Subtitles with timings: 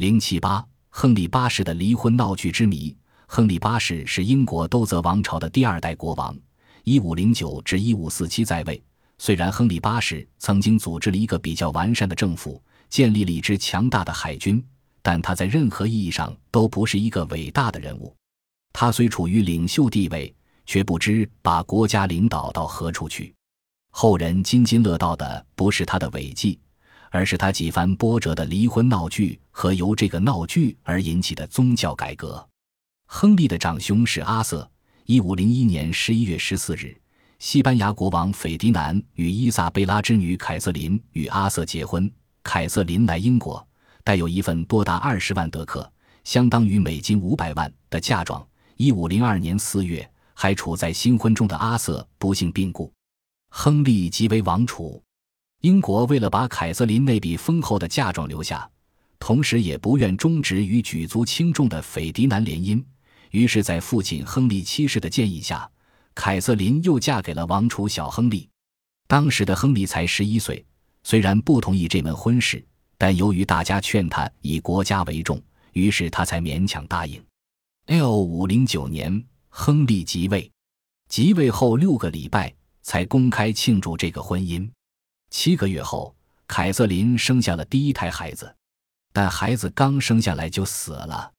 [0.00, 2.96] 零七八，亨利八世的离婚闹剧之谜。
[3.26, 6.34] 亨利八世是英国都泽王朝的第二代国王，
[6.84, 8.82] 一五零九至一五四七在位。
[9.18, 14.64] 虽然亨利八世曾经组织了一个比较完善的政府，建立了一支强大的海军，
[15.02, 18.16] 但他在任何意义上都不是一个伟大的人物。
[18.72, 23.34] 他虽处于领袖地位，却不知把国家领导到何处去。
[23.90, 26.58] 后人津津乐道的不是他的伟绩。
[27.10, 32.48] 而是他几番波折的离婚闹剧和由这个闹剧而引起的宗教改革。
[33.06, 34.68] 亨利的长兄是阿瑟。
[35.06, 36.96] 一五零一年十一月十四日，
[37.40, 42.08] 西班牙国王斐迪南与伊萨贝拉之女凯瑟琳与阿瑟结婚。
[42.44, 43.66] 凯瑟琳来英国，
[44.04, 45.92] 带有一份多达二十万德克
[46.22, 48.46] （相当于美金五百万）的嫁妆。
[48.76, 52.92] 一五零二年四月，还处在新婚中的阿瑟不幸病故，
[53.48, 55.02] 亨利即为王储。
[55.60, 58.68] 英国为了把凯瑟琳那笔丰厚的嫁妆留下，
[59.18, 62.82] 同时也不愿终止与举足轻重的斐迪南联姻，
[63.32, 65.70] 于是，在父亲亨利七世的建议下，
[66.14, 68.48] 凯瑟琳又嫁给了王储小亨利。
[69.06, 70.64] 当时的亨利才十一岁，
[71.02, 72.64] 虽然不同意这门婚事，
[72.96, 75.38] 但由于大家劝他以国家为重，
[75.74, 77.22] 于是他才勉强答应。
[77.86, 80.50] L 五零九年，亨利即位，
[81.08, 84.66] 即位后六个礼拜才公开庆祝这个婚姻。
[85.30, 86.14] 七个月后，
[86.48, 88.52] 凯瑟琳生下了第一胎孩子，
[89.12, 91.32] 但孩子刚生下来就死了。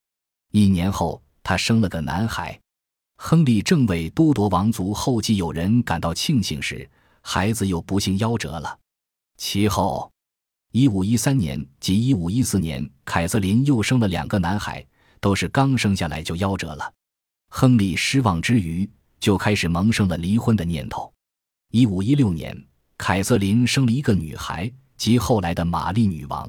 [0.51, 2.57] 一年后，她生了个男孩。
[3.17, 6.89] 亨利正为都铎王族后继有人感到庆幸时，
[7.21, 8.79] 孩子又不幸夭折了。
[9.37, 10.11] 其后，
[10.71, 14.83] 一五一三年及一五一四年，凯瑟琳又生了两个男孩，
[15.19, 16.91] 都是刚生下来就夭折了。
[17.49, 18.89] 亨利失望之余，
[19.19, 21.13] 就开始萌生了离婚的念头。
[21.71, 22.65] 一五一六年。
[23.01, 26.47] 凯瑟琳生了一个女孩，即后来的玛丽女王。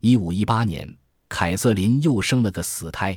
[0.00, 0.92] 一五一八年，
[1.28, 3.16] 凯瑟琳又生了个死胎。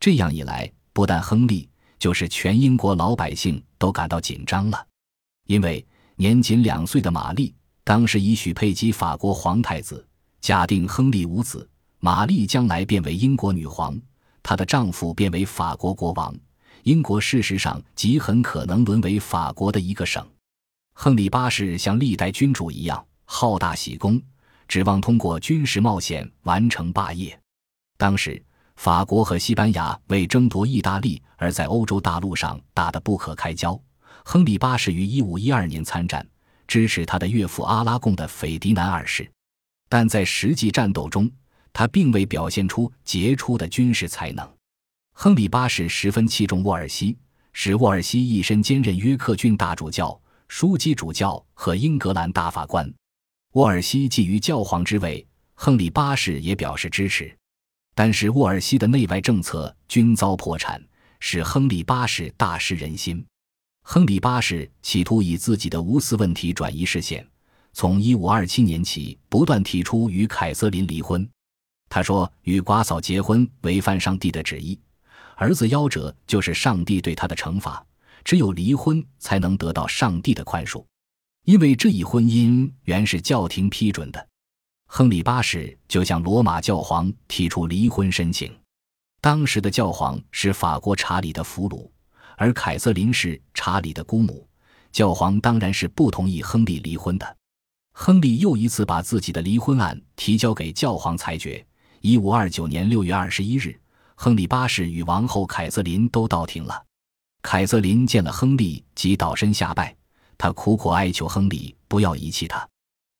[0.00, 4.86] 这样一来，不但亨利，就是全英国老百姓都感到紧张了，
[5.48, 5.86] 因为
[6.16, 7.54] 年仅两岁的玛丽
[7.84, 10.02] 当时已许配给法国皇太子。
[10.40, 11.68] 假定亨利无子，
[12.00, 14.00] 玛丽将来变为英国女皇，
[14.42, 16.34] 她的丈夫变为法国国王，
[16.84, 20.26] 英国事实上极很可能沦为法国的一个省。
[21.00, 24.20] 亨利八世像历代君主一样好大喜功，
[24.66, 27.38] 指望通过军事冒险完成霸业。
[27.96, 28.42] 当时，
[28.74, 33.80] 法国和西班牙为争夺意大利而在欧洲大陆上打得不可开交。
[34.24, 36.26] 亨利八世于1512年参战，
[36.66, 39.30] 支持他的岳父阿拉贡的斐迪南二世，
[39.88, 41.30] 但在实际战斗中，
[41.72, 44.44] 他并未表现出杰出的军事才能。
[45.12, 47.16] 亨利八世十分器重沃尔西，
[47.52, 50.20] 使沃尔西一身兼任约克郡大主教。
[50.48, 52.92] 枢机主教和英格兰大法官，
[53.52, 57.34] 沃尔西觊觎教皇之位，亨利八世也表示支持。
[57.94, 60.82] 但是沃尔西的内外政策均遭破产，
[61.20, 63.24] 使亨利八世大失人心。
[63.82, 67.26] 亨利八世企图以自己的无私问题转移视线，
[67.72, 71.28] 从1527年起不断提出与凯瑟琳离婚。
[71.88, 74.78] 他说：“与寡嫂结婚违反上帝的旨意，
[75.36, 77.84] 儿子夭折就是上帝对他的惩罚。”
[78.24, 80.84] 只有离婚才能得到上帝的宽恕，
[81.44, 84.28] 因为这一婚姻原是教廷批准的。
[84.86, 88.50] 亨利八世就向罗马教皇提出离婚申请。
[89.20, 91.90] 当时的教皇是法国查理的俘虏，
[92.36, 94.48] 而凯瑟琳是查理的姑母，
[94.92, 97.36] 教皇当然是不同意亨利离婚的。
[97.92, 101.64] 亨利又一次把自己的离婚案提交给教皇裁决。
[102.00, 103.78] 一五二九年六月二十一日，
[104.14, 106.80] 亨利八世与王后凯瑟琳都到庭了。
[107.42, 109.94] 凯瑟琳见了亨利，即倒身下拜。
[110.36, 112.68] 他苦苦哀求亨利不要遗弃他，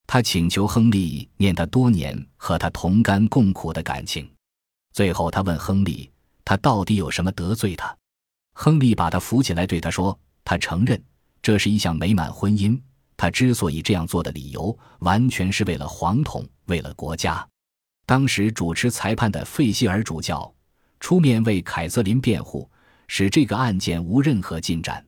[0.06, 4.28] 他请求亨利念他多年和他同甘共苦的感情。
[4.92, 6.10] 最后，他问亨利，
[6.44, 7.96] 他到底有什么得罪他？
[8.54, 11.00] 亨利把他扶起来，对他说：“他承认
[11.40, 12.80] 这是一项美满婚姻。
[13.16, 17.46] 他之所以这样做的理由，完全是为了皇统，为了国家。”
[18.06, 20.52] 当时主持裁判的费希尔主教
[20.98, 22.68] 出面为凯瑟琳辩护。
[23.08, 25.04] 使这个案件无任何进展。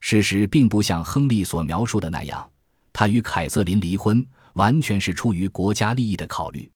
[0.00, 2.50] 事实并不像亨利所描述的那样，
[2.92, 6.68] 他与凯瑟琳离婚完全是出于国家利益的考虑。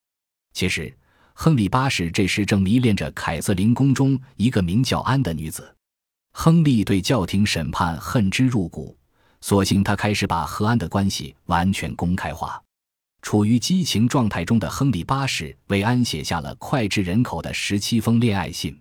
[0.52, 0.96] 其实，
[1.34, 5.74] 亨利八世这时正迷恋着凯瑟琳宫中一个名叫安的女子。
[6.32, 8.96] 亨利对教廷审判恨之入骨，
[9.40, 12.62] 索性他开始把和安的关系完全公开化。
[13.22, 18.78] 处于激情状态中的亨利八世为安写下了脍炙人口的十七封恋爱信。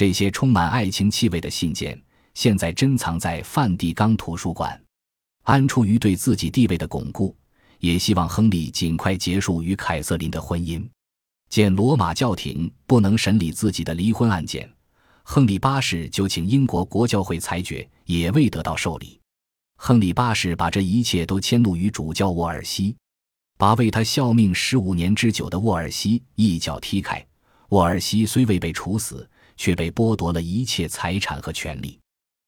[0.00, 2.02] 这些充满爱情气味的信件，
[2.32, 4.82] 现在珍藏在梵蒂冈图书馆。
[5.42, 7.36] 安出于对自己地位的巩固，
[7.80, 10.82] 也希望亨利尽快结束与凯瑟琳的婚姻。
[11.50, 14.66] 见罗马教廷不能审理自己的离婚案件，
[15.22, 19.20] 亨利八世就请英国国教会裁决，也未得到受理。
[19.76, 22.96] 亨利八世把这一切都迁怒于主教沃尔西，
[23.58, 27.22] 把为他效命十五年之久的沃尔西一脚踢开。
[27.68, 29.28] 沃尔西虽未被处死，
[29.60, 32.00] 却被剥夺了一切财产和权利。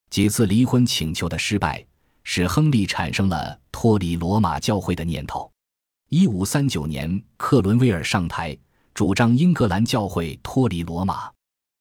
[0.09, 1.85] 几次离婚请求的失败，
[2.25, 5.53] 使亨利产生了脱离罗马教会的念头。
[6.09, 8.57] 一五三九年，克伦威尔上台，
[8.95, 11.31] 主张英格兰教会脱离罗马。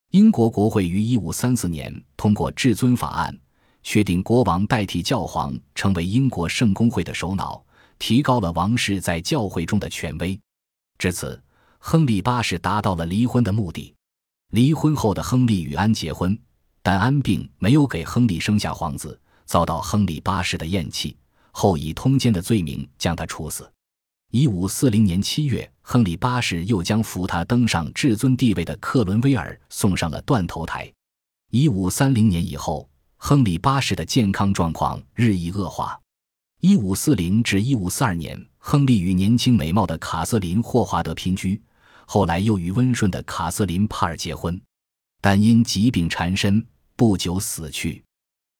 [0.10, 3.34] 英国国会于一五三四年通过至尊法案。
[3.84, 7.64] 确定国王代替教皇成为英国圣公会的首脑，
[7.98, 10.38] 提高了王室在教会中的权威。
[10.98, 11.42] 至此，
[11.80, 13.96] 亨利八世达到了离婚的目的。
[14.52, 16.38] 离婚后的亨利与安结婚，
[16.82, 21.18] 但安并没有给亨利生下皇子，遭到亨利八世的厌弃，
[21.52, 23.70] 后以通奸的罪名将他处死。
[24.32, 30.90] 一五四零年七月，亨利八世又将扶他登上至尊地位的克伦威尔送上了断头台。
[31.50, 32.88] 一五三零年以后。
[33.24, 35.96] 亨利八世的健康状况日益恶化。
[36.60, 41.62] 一五四零至一五四二年，亨利与年轻美貌的卡瑟琳·霍华德姘居，
[42.14, 44.62] 后来又与温顺的卡瑟琳·帕尔结婚，
[45.22, 46.68] 但因疾病缠身，
[46.98, 48.04] 不久死去。